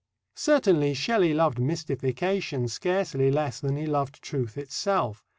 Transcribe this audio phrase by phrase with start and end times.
[0.33, 5.23] Certainly, Shelley loved mystification scarcely less than he loved truth itself.